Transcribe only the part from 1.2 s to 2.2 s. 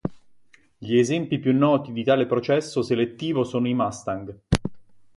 più noti di